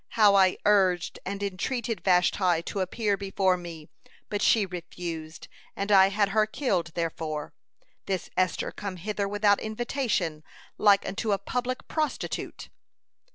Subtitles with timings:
[0.17, 3.87] How I urged and entreated Vashti to appear before me,
[4.31, 7.53] but she refused, and I had her killed therefor.
[8.07, 10.43] This Esther come hither without invitation,
[10.79, 12.69] like unto a public prostitute."